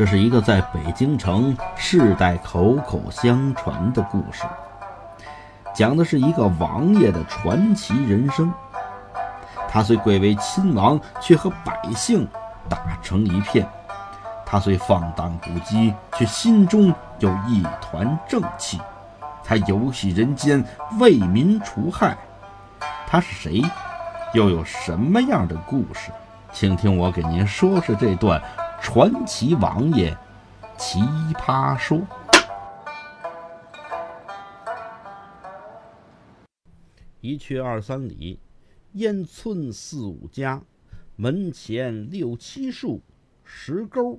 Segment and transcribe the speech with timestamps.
[0.00, 4.44] 这是一个在北京城世代口口相传的故事，
[5.74, 8.50] 讲的是一个王爷的传奇人生。
[9.68, 12.26] 他虽贵为亲王，却和百姓
[12.66, 13.62] 打成一片；
[14.46, 18.80] 他虽放荡不羁，却心中有一团正气。
[19.44, 20.64] 他游戏人间，
[20.98, 22.16] 为民除害。
[23.06, 23.62] 他是谁？
[24.32, 26.10] 又有什么样的故事？
[26.54, 28.40] 请听我给您说说这段。
[28.82, 30.16] 传奇王爷，
[30.76, 30.98] 奇
[31.34, 32.00] 葩说。
[37.20, 38.40] 一去二三里，
[38.94, 40.60] 烟村四五家，
[41.14, 43.00] 门前六七树，
[43.44, 44.18] 石沟，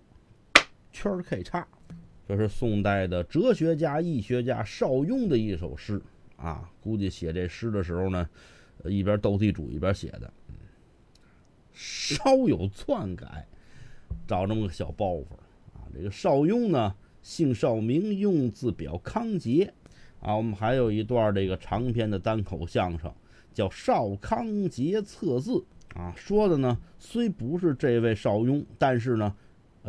[0.91, 1.67] 圈 K 叉。
[2.27, 6.01] 这是宋代的哲学家、易学家邵雍的一首诗
[6.37, 6.69] 啊。
[6.79, 8.29] 估计写这诗的时候呢，
[8.85, 10.31] 一边斗地主一边写的，
[11.73, 13.47] 稍有篡改。
[14.27, 15.25] 找这么个小包袱
[15.73, 15.87] 啊！
[15.93, 19.73] 这个邵雍呢，姓邵名雍，字表康节
[20.19, 20.35] 啊。
[20.35, 23.11] 我们还有一段这个长篇的单口相声，
[23.53, 25.51] 叫《邵康节测字》
[25.99, 26.13] 啊。
[26.15, 29.35] 说的呢，虽不是这位邵雍，但是呢，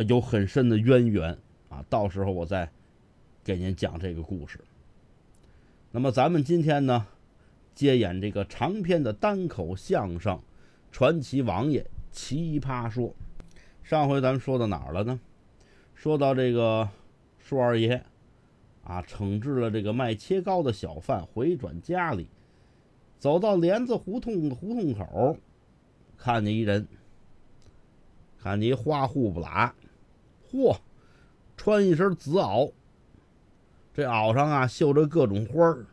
[0.08, 1.38] 有很深的渊源
[1.68, 1.84] 啊。
[1.88, 2.70] 到时候我再
[3.44, 4.58] 给您讲这个故事。
[5.90, 7.06] 那么咱们今天呢，
[7.74, 10.36] 接演这个长篇的单口相声
[10.90, 13.08] 《传奇王爷奇葩说》。
[13.82, 15.20] 上回咱们说到哪儿了呢？
[15.94, 16.88] 说到这个
[17.38, 18.02] 舒二爷
[18.84, 22.28] 啊，惩治了这个卖切糕的小贩，回转家里，
[23.18, 25.36] 走到帘子胡同胡同口，
[26.16, 26.86] 看见一人，
[28.38, 29.74] 看见一花户不拉，
[30.50, 30.76] 嚯，
[31.56, 32.72] 穿一身紫袄，
[33.92, 35.86] 这袄上啊绣着各种花儿，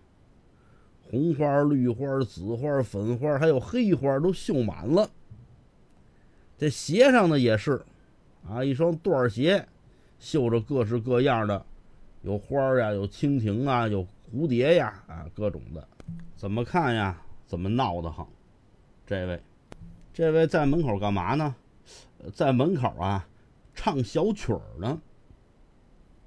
[1.09, 5.09] 红花、绿花、紫花、粉花，还有黑花，都绣满了。
[6.59, 7.81] 这鞋上呢也是，
[8.45, 9.65] 啊，一双缎鞋，
[10.19, 11.65] 绣着各式各样的，
[12.21, 15.87] 有花儿呀，有蜻蜓啊，有蝴蝶呀，啊，各种的，
[16.35, 17.17] 怎么看呀？
[17.47, 18.27] 怎么闹得慌？
[19.07, 19.41] 这位，
[20.13, 21.55] 这位在门口干嘛呢？
[22.33, 23.25] 在门口啊，
[23.73, 25.01] 唱小曲儿呢。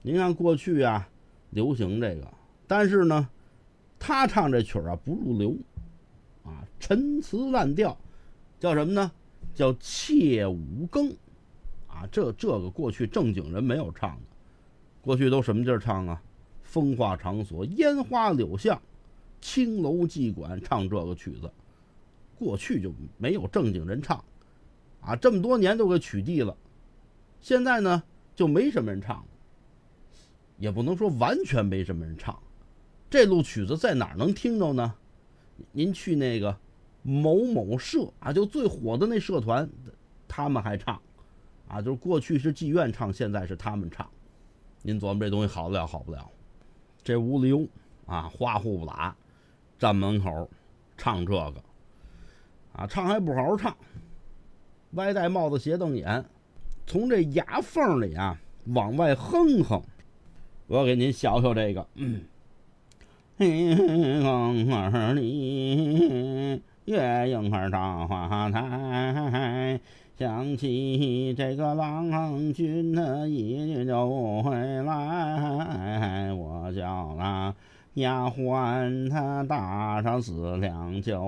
[0.01, 1.07] 您看过去啊，
[1.51, 2.27] 流行这个，
[2.67, 3.29] 但是呢，
[3.99, 5.55] 他唱这曲儿啊不入流，
[6.43, 7.95] 啊，陈词滥调，
[8.59, 9.13] 叫什么呢？
[9.55, 11.11] 叫窃五更，
[11.87, 14.23] 啊，这这个过去正经人没有唱的，
[15.01, 16.23] 过去都什么劲儿唱啊？
[16.63, 18.81] 风化场所，烟花柳巷，
[19.41, 21.51] 青楼妓馆唱这个曲子，
[22.39, 24.25] 过去就没有正经人唱，
[25.01, 26.57] 啊，这么多年都给取缔了，
[27.41, 28.03] 现在呢
[28.35, 29.23] 就没什么人唱，
[30.57, 32.43] 也不能说完全没什么人唱，
[33.11, 34.95] 这路曲子在哪儿能听着呢？
[35.73, 36.59] 您去那个。
[37.03, 39.69] 某某社啊，就最火的那社团，
[40.29, 41.01] 他们还唱，
[41.69, 44.09] 啊，就是过去是妓院唱，现在是他们唱。
[44.83, 46.31] 您琢磨这东西好得了好不了？
[47.03, 47.67] 这屋里有
[48.07, 49.17] 啊，花户不打，
[49.79, 50.49] 站门口
[50.97, 51.63] 唱这个，
[52.73, 53.77] 啊，唱还不好好唱，
[54.93, 56.25] 歪戴帽子斜瞪眼，
[56.87, 59.83] 从这牙缝里啊往外哼哼。
[60.69, 62.23] 我给您学学这个，嗯，
[63.37, 63.75] 嘿
[64.25, 66.63] 儿里。
[66.85, 69.79] 月影儿照花台，
[70.19, 77.55] 想起这个郎君的一句就回来，我叫那
[77.95, 81.23] 丫鬟她打上四两酒，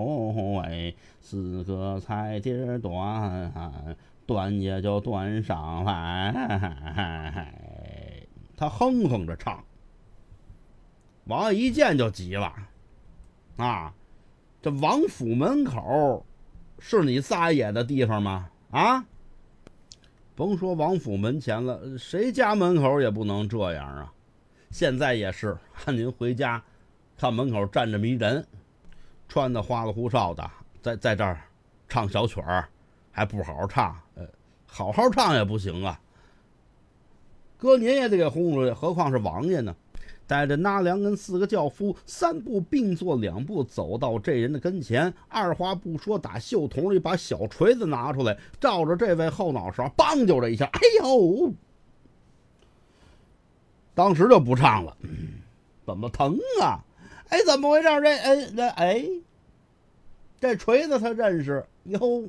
[0.60, 3.94] 喂，四个菜碟儿端，
[4.26, 7.53] 端也就端上来。
[8.56, 9.62] 他哼哼着唱，
[11.26, 12.53] 王爷一见就急了，
[13.56, 13.94] 啊！
[14.65, 16.25] 这王府门口
[16.79, 18.49] 是你撒野的地方吗？
[18.71, 19.05] 啊，
[20.35, 24.11] 甭说王府门前了，谁家门口也不能这样啊！
[24.71, 26.65] 现在也是，看您回家
[27.15, 28.43] 看门口站着迷人，
[29.29, 30.51] 穿的花里胡哨的，
[30.81, 31.43] 在在这儿
[31.87, 32.67] 唱小曲儿，
[33.11, 34.27] 还不好好唱，呃，
[34.67, 36.01] 好好唱也不行啊。
[37.59, 39.77] 哥您也得给轰出去，何况是王爷呢？
[40.26, 51.53] 带着纳良跟四个轿夫，三步并作两步走到这人的跟前，二话不说，打袖筒里把小锤子拿出来，照着这位后脑勺，梆就这一下，哎呦！
[53.94, 54.97] 当时就不唱了，
[55.84, 56.82] 怎么疼啊？
[57.28, 57.88] 哎，怎么回事？
[57.88, 59.04] 这哎这哎，
[60.41, 62.24] 这锤子他认识哟。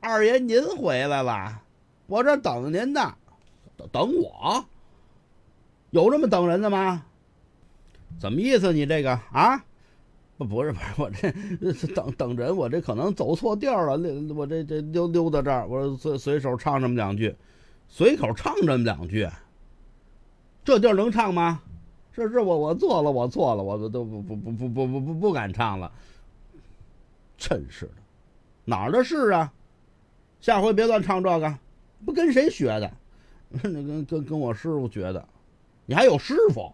[0.00, 1.62] 二爷您回来了，
[2.06, 3.14] 我这等您呢，
[3.76, 4.64] 等等我。
[5.90, 7.04] 有这么等人的吗？
[8.18, 8.72] 怎么意思？
[8.72, 9.64] 你这个啊？
[10.38, 13.98] 不是不是，我这等等人，我这可能走错地儿了。
[14.34, 17.34] 我这这溜溜到这儿，我随随手唱这么两句，
[17.88, 19.28] 随口唱这么两句，
[20.64, 21.60] 这地儿能唱吗？
[22.12, 25.90] 是是，我我错了，我错了，我都不不不不不不不不敢唱了。
[27.36, 27.92] 真是的，
[28.64, 29.52] 哪儿的事啊？
[30.40, 31.58] 下回别乱唱这个，
[32.04, 32.92] 不跟谁学的？
[33.62, 35.28] 跟跟跟我师傅学的。
[35.88, 36.70] 你还有师傅？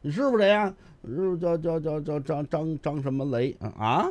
[0.00, 0.74] 你师傅谁呀？
[1.06, 4.10] 师傅叫叫叫叫张张张什么雷啊？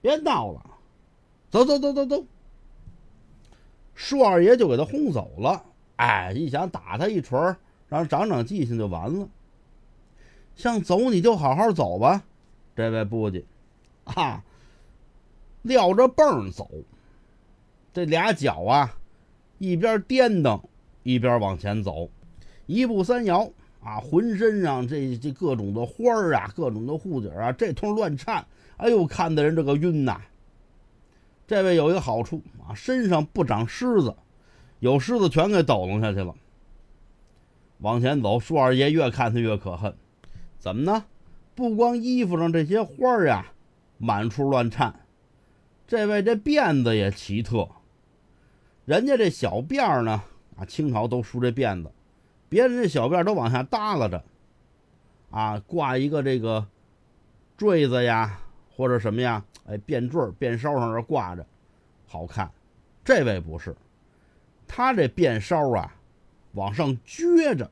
[0.00, 0.64] 别闹了，
[1.50, 2.24] 走走走走走。
[3.96, 5.64] 舒二爷就给他轰走了。
[5.96, 7.36] 哎，一想打他一锤，
[7.88, 9.28] 让长长记性就完了。
[10.54, 12.22] 想走你就好好走吧，
[12.76, 13.44] 这位部级。
[14.04, 14.44] 啊，
[15.62, 16.70] 撂着蹦走，
[17.92, 18.96] 这俩脚啊，
[19.58, 20.62] 一边颠蹬
[21.02, 22.08] 一边往前走，
[22.72, 23.50] 一步三摇
[23.82, 28.44] 啊，浑身上这这各种的花儿啊，各种的护底啊，这通乱颤，
[28.76, 30.20] 哎呦，看的人这个晕呐。
[31.46, 34.14] 这位有一个好处啊，身上不长虱子，
[34.80, 36.34] 有虱子全给抖楞下去了。
[37.78, 39.94] 往前走，舒二爷越看他越可恨，
[40.58, 41.04] 怎么呢？
[41.54, 43.46] 不光衣服上这些花儿呀。
[43.98, 44.92] 满处乱颤，
[45.86, 47.68] 这位这辫子也奇特。
[48.84, 50.20] 人家这小辫儿呢，
[50.56, 51.92] 啊，清朝都梳这辫子，
[52.52, 54.22] 别人这小辫都往下耷拉着，
[55.30, 56.66] 啊，挂一个这个
[57.56, 58.40] 坠子呀，
[58.76, 61.46] 或者什么呀，哎，辫坠、辫梢上这挂着，
[62.06, 62.50] 好看。
[63.02, 63.74] 这位不是，
[64.68, 65.94] 他这辫梢啊，
[66.52, 67.70] 往上撅着，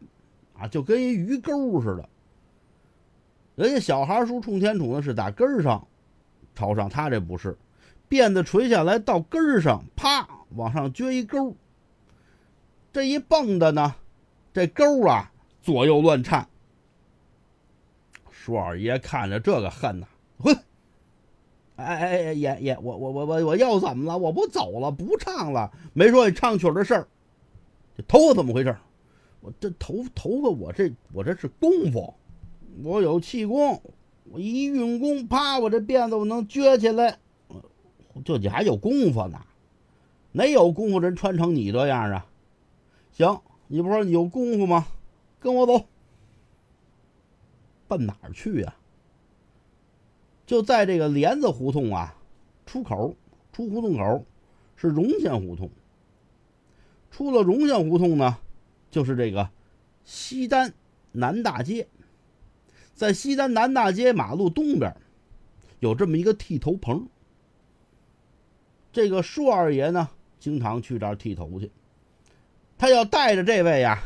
[0.58, 2.08] 啊，就跟一鱼钩似的。
[3.56, 5.86] 人家小孩梳冲天杵呢，是打根儿上。
[6.54, 7.54] 朝上，他这不是，
[8.08, 10.26] 辫子垂下来到根儿上，啪
[10.56, 11.54] 往上撅一钩，
[12.94, 13.94] 这一蹦的呢，
[14.52, 15.30] 这钩啊
[15.62, 16.46] 左右乱颤。
[18.30, 20.06] 舒二爷看着这个恨呐，
[20.38, 20.54] 混！
[21.76, 24.16] 哎哎哎，爷爷，我我我我我要怎么了？
[24.18, 27.08] 我不走了，不唱了，没说你唱曲的事儿。
[27.96, 28.76] 这头发怎么回事？
[29.40, 32.14] 我这头头发，我这我这是功夫，
[32.82, 33.82] 我有气功。
[34.32, 35.58] 我一运功，啪！
[35.58, 37.18] 我这辫子我能撅起来，
[38.24, 39.40] 这你还有功夫呢？
[40.32, 42.26] 哪有功夫人穿成你这样啊？
[43.12, 43.40] 行，
[43.72, 44.88] 你不说你有功夫吗？
[45.38, 45.86] 跟我走，
[47.86, 48.74] 奔哪儿去呀？
[50.44, 52.16] 就在这个帘子胡同啊，
[52.66, 53.14] 出口
[53.52, 54.26] 出胡同口
[54.74, 55.70] 是荣县胡同。
[57.12, 58.38] 出了荣县胡同呢，
[58.90, 59.48] 就是这个
[60.04, 60.74] 西单
[61.12, 61.86] 南大街。
[62.92, 64.96] 在西单南大街马路东边，
[65.78, 67.08] 有这么一个剃头棚。
[68.92, 71.70] 这个舒二爷呢，经常去这儿剃头去。
[72.80, 74.02] 他要带着这位呀，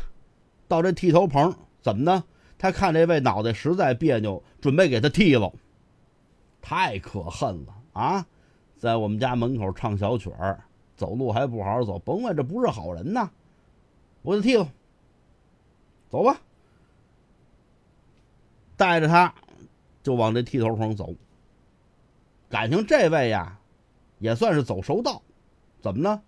[0.66, 2.24] 到这剃头棚，怎么呢？
[2.58, 5.52] 他看这位脑袋实在别扭，准备给他剃了。
[6.60, 8.26] 太可恨了啊！
[8.76, 10.64] 在我们家门口唱小曲儿，
[10.96, 13.30] 走路还不好好走，甭问这不是好人呐！
[14.22, 14.68] 我给他剃了，
[16.10, 16.40] 走吧。
[18.76, 19.32] 带着他，
[20.02, 21.14] 就往这剃头棚走。
[22.48, 23.56] 感情这位呀，
[24.18, 25.22] 也算是走熟道。
[25.80, 26.22] 怎么呢？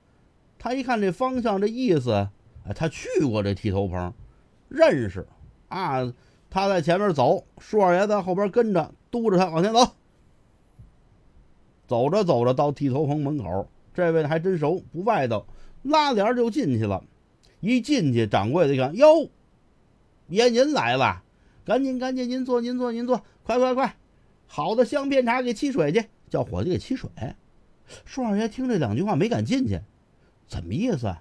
[0.61, 2.29] 他一看这方向，这意思，
[2.67, 4.13] 哎，他去过这剃头棚，
[4.69, 5.27] 认识
[5.69, 6.13] 啊。
[6.49, 9.93] 他在前面走，舒二爷在后边跟着，督着他往前走。
[11.87, 15.45] 走着走着，到剃头棚门口，这位还真熟，不外头，
[15.83, 17.05] 拉帘就进去了。
[17.61, 19.29] 一进去，掌柜的一看，哟，
[20.29, 21.23] 爷您来了。
[21.65, 23.97] 赶紧赶紧，您坐您坐您坐，快快快！
[24.47, 27.11] 好的香片茶给沏水去，叫伙计给沏水。
[28.05, 29.81] 舒二爷听这两句话没敢进去，
[30.47, 31.15] 怎么意思？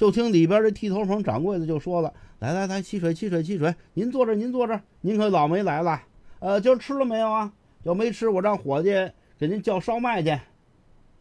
[0.00, 6.00] 就听里边这剃头棚掌柜的就说了：“来来来，沏水沏水沏水，您坐这您坐这，您可老没来了。
[6.38, 7.52] 呃，今儿吃了没有啊？
[7.82, 8.94] 要没吃，我让伙计
[9.38, 10.40] 给您叫烧麦去。”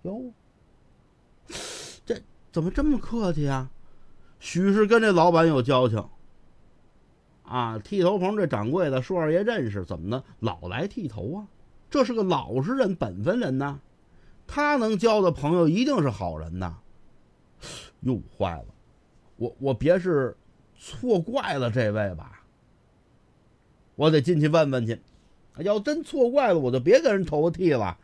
[0.03, 0.31] 哟，
[2.05, 2.21] 这
[2.53, 3.69] 怎么这么客气啊？
[4.39, 6.01] 许是跟这老板有交情。
[7.43, 10.23] 啊，剃头棚这掌柜的，舒二爷认识，怎么呢？
[10.39, 11.47] 老来剃头啊，
[11.89, 13.81] 这是个老实人、本分人呐。
[14.47, 16.77] 他能交的朋友一定是好人呐。
[18.01, 18.65] 哟，坏了，
[19.37, 20.35] 我我别是
[20.77, 22.43] 错怪了这位吧？
[23.95, 24.99] 我得进去问问去。
[25.57, 27.97] 要真错怪了，我就别跟人头发剃了，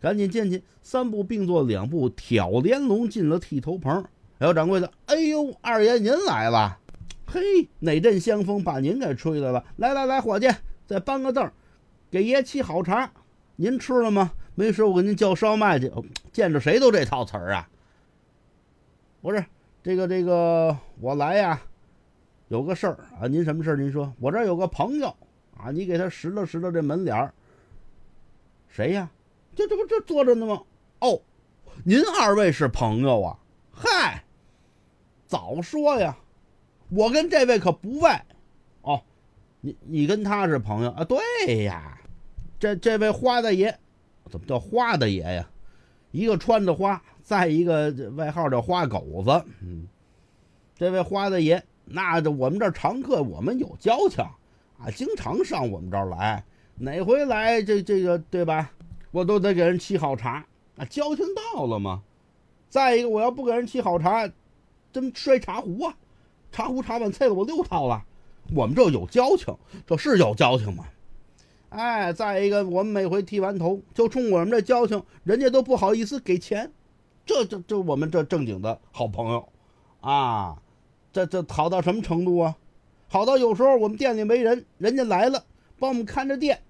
[0.00, 4.02] 赶紧进去，三步并作两步，挑帘笼进了剃头棚。
[4.38, 6.78] 哎呦，掌柜的，哎呦，二爷您来了。
[7.26, 9.62] 嘿，哪阵香风把您给吹来了？
[9.76, 10.48] 来来来，伙计，
[10.86, 11.50] 再搬个凳
[12.10, 13.12] 给爷沏好茶。
[13.56, 14.32] 您吃了吗？
[14.54, 15.92] 没吃，我给您叫烧麦去。
[16.32, 17.68] 见着谁都这套词儿啊。
[19.20, 19.44] 不是
[19.82, 21.60] 这个这个，我来呀，
[22.48, 23.26] 有个事儿啊。
[23.26, 23.76] 您什么事儿？
[23.76, 25.08] 您说，我这有个朋友
[25.56, 27.32] 啊，你给他拾掇拾掇这门脸儿。
[28.68, 29.10] 谁呀？
[29.54, 30.62] 这这不这坐着呢吗？
[31.00, 31.20] 哦，
[31.84, 33.38] 您二位是朋友啊？
[33.72, 34.24] 嗨。
[35.26, 36.16] 早说呀！
[36.90, 38.24] 我跟这位可不外。
[38.80, 39.02] 哦，
[39.60, 41.04] 你你跟他是朋友啊？
[41.04, 41.98] 对呀，
[42.58, 43.78] 这这位花大爷，
[44.30, 45.50] 怎么叫花大爷呀？
[46.10, 49.44] 一个穿着花，再一个外号叫花狗子。
[49.60, 49.86] 嗯，
[50.74, 54.24] 这位花大爷，那我们这常客，我们有交情
[54.78, 56.44] 啊，经常上我们这儿来，
[56.76, 58.70] 哪回来这这个对吧？
[59.10, 60.44] 我都得给人沏好茶
[60.76, 62.02] 啊，交情到了吗？
[62.68, 64.30] 再一个，我要不给人沏好茶，
[64.92, 65.96] 真摔茶壶啊！
[66.52, 68.04] 茶壶茶碗碎了，我六套了。
[68.54, 69.54] 我们这有交情，
[69.86, 70.84] 这是有交情吗？
[71.70, 76.72] 哎，再一个，我们每回剃完头，就冲我们这交情，人家都不好意思给钱。
[77.26, 79.46] 这这这，我们这正经的好朋友
[80.00, 80.56] 啊，
[81.12, 82.56] 这这好到什么程度啊？
[83.08, 85.44] 好到有时候我们店里没人，人家来了，
[85.78, 86.62] 帮我们看着店，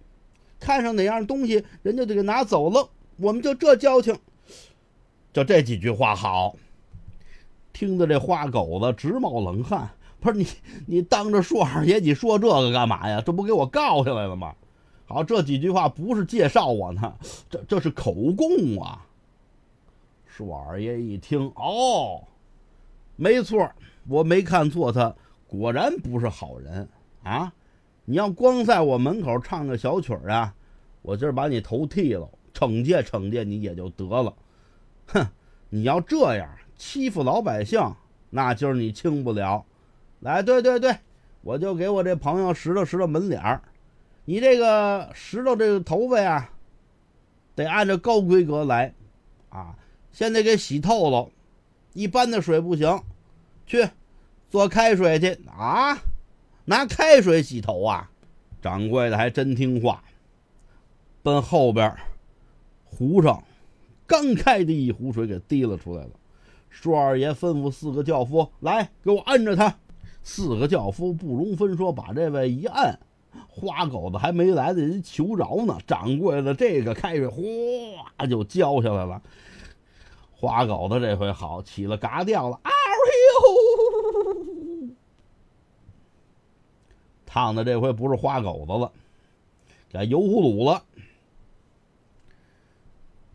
[0.58, 2.88] 看上哪样东西，人家就给拿走了。
[3.18, 4.18] 我们就这交情。
[5.32, 6.56] 就这几句话好，
[7.72, 9.90] 听得这花狗子直冒冷汗。
[10.18, 10.46] 不是你，
[10.88, 13.22] 你当着硕二爷，你说这个干嘛呀？
[13.24, 14.52] 这不给我告下来了吗？
[15.08, 17.14] 好，这几句话不是介绍我呢，
[17.48, 19.06] 这这是口供啊。
[20.26, 22.22] 硕二爷一听，哦，
[23.16, 23.72] 没错，
[24.06, 25.12] 我没看错，他
[25.46, 26.86] 果然不是好人
[27.22, 27.50] 啊！
[28.04, 30.54] 你要光在我门口唱个小曲儿啊，
[31.00, 34.34] 我今儿把你头剃了，惩戒惩戒你也就得了。
[35.06, 35.26] 哼，
[35.70, 36.46] 你要这样
[36.76, 37.80] 欺负老百姓，
[38.28, 39.64] 那今儿你轻不了。
[40.20, 40.94] 来，对对对，
[41.40, 43.62] 我就给我这朋友拾掇拾掇门脸儿。
[44.28, 46.50] 你这个拾掇这个头发呀，
[47.54, 48.92] 得按照高规格来，
[49.48, 49.74] 啊，
[50.12, 51.30] 先得给洗透了，
[51.94, 53.02] 一般的水不行，
[53.64, 53.88] 去
[54.50, 55.96] 做开水去啊，
[56.66, 58.10] 拿开水洗头啊。
[58.60, 60.04] 掌柜的还真听话，
[61.22, 61.96] 奔后边
[62.84, 63.42] 壶上。
[64.06, 66.10] 刚开的一壶水给滴了出来了，
[66.68, 69.74] 硕二爷吩咐四个轿夫来给我按着他。
[70.22, 72.98] 四个轿夫不容分说，把这位一按，
[73.46, 79.20] 花狗子还没来得及求饶呢，掌柜的这个开水哗就浇下来了。
[80.32, 82.70] 花狗子这回好起了嘎调了，嗷
[84.82, 84.88] 呦！
[87.26, 88.92] 烫的这回不是花狗子了，
[89.92, 90.82] 改油葫芦了。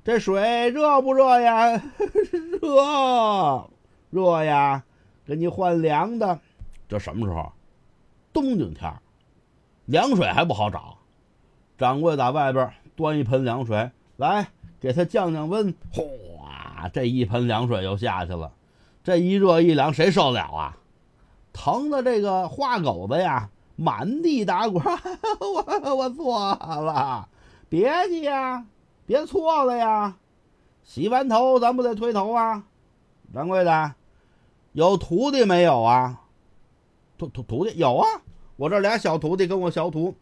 [0.04, 1.76] 这水热不热呀？
[2.62, 3.70] 热，
[4.10, 4.84] 热呀！
[5.26, 6.40] 给你换凉的。
[6.90, 7.52] 这什么时候？
[8.32, 9.00] 冬景天儿
[9.86, 10.98] 凉水还不好找。
[11.78, 14.48] 掌柜在外边端一盆凉水来，
[14.80, 15.74] 给他降降温。
[15.92, 18.52] 哗，这一盆凉水又下去了。
[19.04, 20.78] 这一热一凉，谁受得了啊？
[21.52, 24.84] 疼的这个花狗子呀，满地打滚。
[25.40, 27.28] 我我错了，
[27.70, 28.66] 别急呀。
[29.06, 30.16] 别错了呀！
[30.82, 32.64] 洗完头咱不得推头啊？
[33.34, 33.96] 掌柜的，
[34.72, 36.22] 有徒弟没有啊？
[37.18, 38.08] 徒徒徒弟有啊！
[38.56, 40.16] 我这俩小徒弟跟我学徒，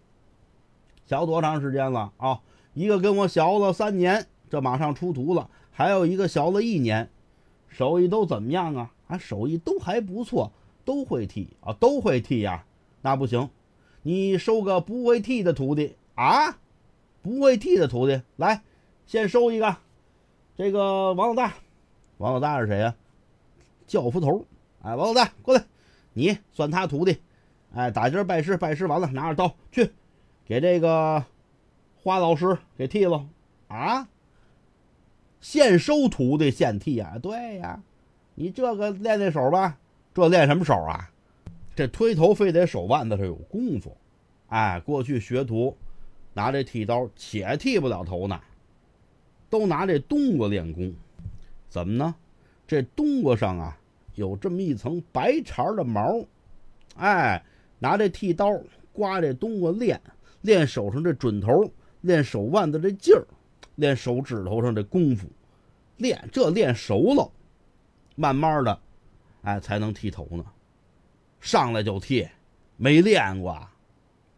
[1.05, 2.41] 学多长时间了啊？
[2.73, 7.09] 一个跟我学了三年，这马上出徒了；还有一个学了一年，
[7.67, 8.91] 手艺都怎么样啊？
[9.07, 10.51] 啊，手艺都还不错，
[10.85, 12.63] 都会剃啊，都会剃呀。
[13.01, 13.50] 那不行，
[14.03, 16.57] 你收个不会剃的徒弟啊？
[17.21, 18.61] 不会剃的徒弟来。
[19.05, 19.75] 先收一个，
[20.55, 21.55] 这个王老大，
[22.17, 22.95] 王老大是谁呀？
[23.85, 24.45] 教夫头。
[24.83, 25.65] 哎，王老大过来，
[26.13, 27.17] 你算他徒弟。
[27.73, 29.91] 哎，打今儿拜师，拜师完了，拿着刀去
[30.45, 31.23] 给这个
[32.03, 33.25] 花老师给剃了
[33.69, 34.07] 啊！
[35.39, 37.17] 现收徒弟现剃呀？
[37.21, 37.81] 对呀，
[38.35, 39.77] 你这个练练手吧，
[40.13, 41.09] 这练什么手啊？
[41.75, 43.95] 这推头非得手腕子上有功夫。
[44.49, 45.77] 哎，过去学徒
[46.33, 48.39] 拿这剃刀，且剃不了头呢。
[49.49, 50.93] 都拿这冬瓜练功，
[51.69, 52.15] 怎么呢？
[52.67, 53.77] 这冬瓜上啊
[54.15, 56.23] 有这么一层白茬的毛，
[56.97, 57.43] 哎，
[57.81, 58.47] 拿这剃刀
[58.93, 60.00] 刮这冬瓜练，
[60.41, 61.67] 练手上这准头，
[62.01, 63.25] 练手腕子这劲儿，
[63.73, 65.27] 练手指头上这功夫，
[65.97, 67.27] 练这练熟了，
[68.15, 68.79] 慢慢的，
[69.41, 70.45] 哎，才能剃头呢。
[71.39, 72.29] 上来就剃，
[72.77, 73.59] 没练过，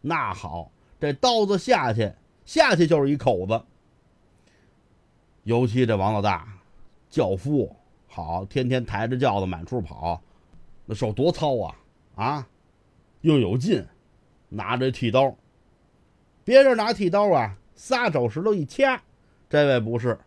[0.00, 2.10] 那好，这刀子下去，
[2.46, 3.62] 下去就是一口子。
[5.42, 6.48] 尤其这王老大，
[7.10, 10.18] 轿夫好，天天抬着轿子满处跑，
[10.86, 11.76] 那手多糙啊！
[12.14, 12.48] 啊，
[13.24, 13.82] 又有劲，
[14.50, 15.34] 拿着剃刀，
[16.44, 19.00] 别人拿剃刀啊，撒手石头一掐，
[19.48, 20.18] 这位不是，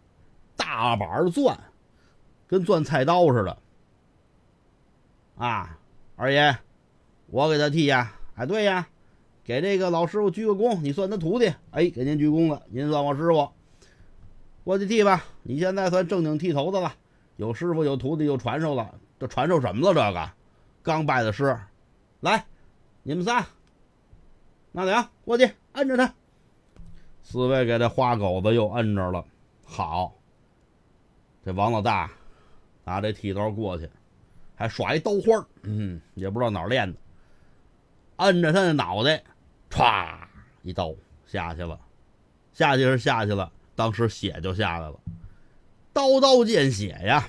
[0.56, 1.56] 大板钻，
[2.48, 3.56] 跟钻菜刀似的。
[5.38, 5.78] 啊，
[6.16, 6.58] 二爷，
[7.28, 8.16] 我给他剃呀！
[8.34, 8.88] 哎，对呀，
[9.44, 11.54] 给这个老师傅鞠个躬，你算他徒弟。
[11.70, 13.48] 哎，给您鞠躬了，您算我师傅。
[14.64, 16.96] 过去剃吧，你现在算正经剃头的了，
[17.36, 19.94] 有师傅有徒弟有传授了，这传授什么了？
[19.94, 20.32] 这个
[20.82, 21.56] 刚拜的师，
[22.22, 22.44] 来，
[23.08, 23.48] 你们仨，
[24.74, 26.14] 那俩过去摁着他。
[27.24, 29.24] 四位给这花狗子又摁着了。
[29.64, 30.14] 好，
[31.42, 32.12] 这王老大
[32.84, 33.90] 拿这剃刀过去，
[34.56, 37.00] 还耍一刀花嗯，也不知道哪儿练的，
[38.18, 39.24] 摁着他的脑袋，
[39.70, 40.18] 歘
[40.64, 40.94] 一刀
[41.26, 41.80] 下去了，
[42.52, 45.00] 下去是下去了，当时血就下来了，
[45.94, 47.26] 刀刀见血呀，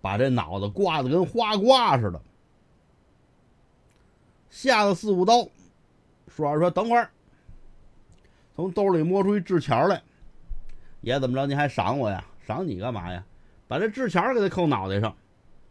[0.00, 2.20] 把这脑袋刮得跟花瓜似的，
[4.56, 5.46] 下了四五刀。
[6.28, 7.10] 说二说等会儿，
[8.54, 10.02] 从兜里摸出一纸钱来。
[11.02, 11.46] 爷怎么着？
[11.46, 12.24] 你还赏我呀？
[12.46, 13.22] 赏你干嘛呀？
[13.68, 15.14] 把这纸钱给他扣脑袋上，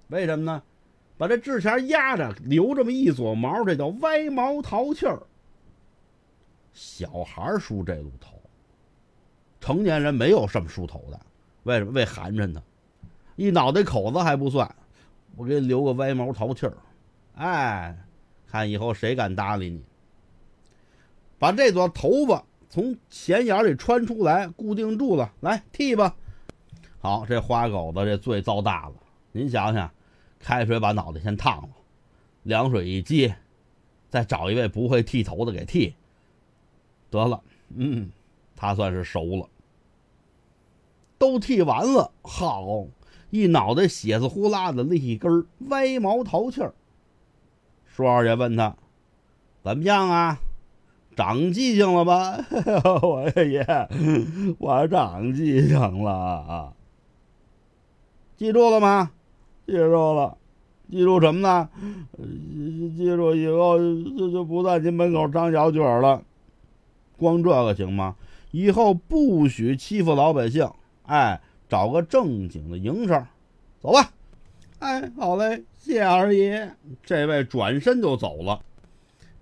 [0.10, 0.62] 为什么呢？
[1.18, 5.20] 把这纸钱压着，留这么一撮毛，这叫歪毛淘气儿。
[6.72, 8.40] 小孩梳这路头，
[9.60, 11.20] 成年人没有这么梳头的。
[11.64, 11.92] 为什么？
[11.92, 12.62] 为寒碜他，
[13.36, 14.76] 一脑袋口子还不算，
[15.36, 16.78] 我给你留个歪毛淘气儿。
[17.36, 17.98] 哎，
[18.56, 19.84] 看以后谁敢搭理你？
[21.38, 22.42] 把这撮头发。
[22.70, 26.16] 从钱眼里穿出来，固定住了，来剃吧。
[27.00, 28.96] 好，这花狗子这罪遭大了。
[29.34, 29.92] 您想想，
[30.40, 31.70] 开水把脑袋先烫了，
[32.44, 33.34] 凉水一激，
[34.10, 35.94] 再找一位不会剃头的给剃，
[37.10, 37.42] 得了。
[37.76, 38.10] 嗯，
[38.56, 39.50] 他算是熟了。
[41.18, 42.88] 都剃完了，好，
[43.32, 46.74] 一脑袋血丝呼啦的立一根歪毛淘气儿。
[47.96, 48.76] 舒二爷问他
[49.64, 50.38] ：“怎么样啊？”
[51.16, 52.38] 长记性了吧，
[53.02, 53.66] 我爷，
[54.60, 56.74] 我长记性了啊！
[58.36, 59.12] 记住了吗？
[59.66, 60.38] 记住了，
[60.92, 61.70] 记住什么呢？
[62.98, 66.22] 记住以后就就不在您门口张小嘴了。
[67.16, 68.18] 光这个行吗？
[68.52, 70.70] 以后不许欺负老百姓，
[71.04, 73.26] 哎，找个正经的营生，
[73.80, 74.12] 走吧。
[74.80, 76.76] 哎，好嘞，谢二爷。
[77.04, 78.60] 这位转身就走了。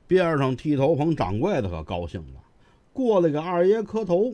[0.07, 2.39] 边上剃头棚掌柜的可高兴了，
[2.91, 4.33] 过来给二爷磕头，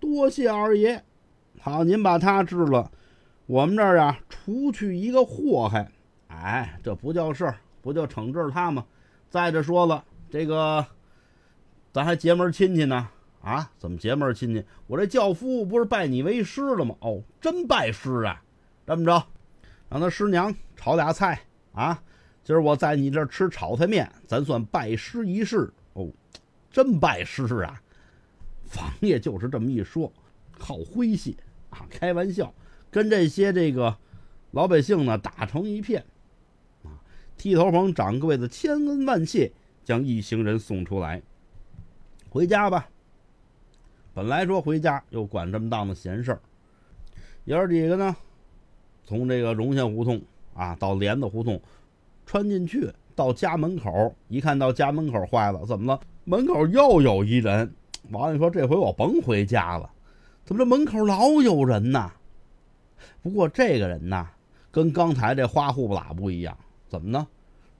[0.00, 1.02] 多谢二爷。
[1.60, 2.90] 好，您把他治了，
[3.46, 5.90] 我们这儿啊，除去一个祸害。
[6.28, 8.84] 哎，这不叫事儿，不就惩治他吗？
[9.30, 10.84] 再者说了，这个
[11.92, 13.08] 咱还结门亲戚呢。
[13.42, 14.64] 啊，怎么结门亲戚？
[14.88, 16.96] 我这教夫不是拜你为师了吗？
[17.00, 18.42] 哦，真拜师啊！
[18.84, 19.24] 这么着，
[19.88, 21.40] 让他师娘炒俩菜
[21.72, 22.02] 啊。
[22.42, 26.08] 今儿我在你这儿吃炒菜面，咱算拜师一事哦，
[26.70, 27.82] 真拜师啊！
[28.76, 30.12] 王爷就是这么一说，
[30.56, 31.34] 好诙谐
[31.70, 32.54] 啊，开玩笑，
[32.88, 33.96] 跟这些这个
[34.52, 36.04] 老百姓呢打成一片
[36.84, 37.02] 啊。
[37.36, 39.50] 剃头棚掌柜的千恩万谢，
[39.84, 41.20] 将一行人送出来，
[42.30, 42.88] 回家吧。
[44.14, 46.40] 本来说回家又管这么当的闲事儿，
[47.44, 48.16] 爷儿几个呢，
[49.06, 50.20] 从这个荣县胡同
[50.54, 51.58] 啊到莲子胡同。
[52.26, 56.00] 穿进去，到家门口一看到家门口坏了，怎么了？
[56.24, 57.72] 门口又有一人。
[58.10, 59.88] 王爷说：“这回我甭回家了，
[60.44, 62.10] 怎么这门口老有人呢？”
[63.22, 64.28] 不过这个人呢，
[64.72, 67.28] 跟刚才这花户不喇不一样，怎么呢？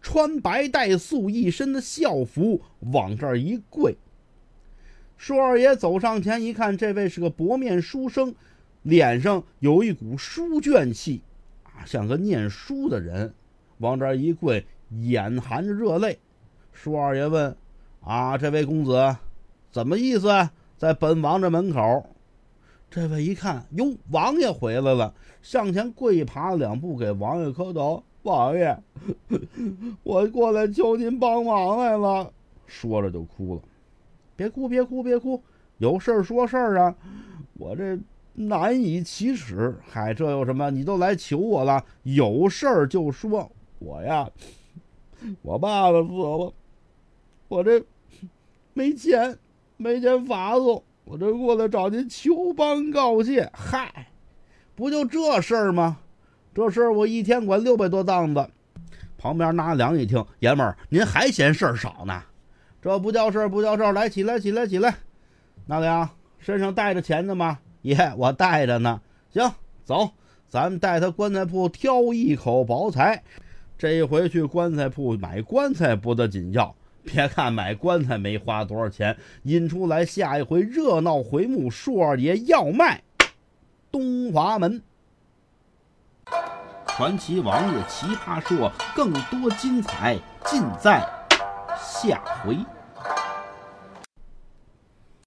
[0.01, 2.63] 穿白带素一身的校服，
[2.93, 3.97] 往这儿一跪。
[5.17, 8.33] 舒二爷走上前一看，这位是个薄面书生，
[8.87, 11.21] 脸上有一股书卷气，
[11.65, 13.35] 啊，像个念书的人。
[13.79, 14.65] 往这儿一跪，
[15.01, 16.17] 眼含着热泪。
[16.73, 17.55] 舒二爷问
[18.01, 19.17] ：“啊，这位公子，
[19.73, 20.29] 怎么意思？
[20.79, 22.07] 在本王这门口？”
[22.89, 28.79] 这位一看，哟，王爷回来了，向前跪爬两步，给王爷磕头：“王爷，
[30.05, 32.33] 我过来求您帮忙来了。”
[32.67, 33.63] 说着就哭了。
[34.37, 35.43] 别哭，别哭，别哭，
[35.79, 36.95] 有事儿说事儿啊！
[37.55, 37.99] 我这
[38.39, 39.75] 难以启齿。
[39.91, 40.71] 嗨，这有什么？
[40.71, 43.51] 你都来求我了，有事儿就说。
[43.79, 44.29] 我呀，
[45.43, 46.53] 我爸爸死了，
[47.49, 47.83] 我这
[48.75, 49.39] 没钱，
[49.77, 53.51] 没钱法子，我这过来找您求帮告诫。
[53.53, 54.09] 嗨，
[54.75, 55.99] 不就这事儿吗？
[56.55, 58.49] 这事儿我一天管六百多档子。
[59.19, 62.23] 旁边纳凉一听，爷们儿，您还嫌事儿少呢？
[62.81, 63.93] 这不叫事儿，不叫事儿。
[63.93, 64.95] 来，起来，起来，起来。
[65.67, 67.59] 纳凉，身上带着钱的吗？
[67.87, 69.01] 爷，我带着呢。
[69.33, 69.53] 行，
[69.85, 70.11] 走，
[70.49, 73.23] 咱们带他棺材铺挑一口薄菜。
[73.79, 83.03] 这一回去棺材铺买棺材不得紧要，别看买棺材没花多少钱，引出来下一回热闹回目，硕二爷要卖
[83.93, 84.83] 东华门。
[86.87, 91.07] 传奇王爷奇葩说，更多精彩尽在
[91.79, 92.57] 下回。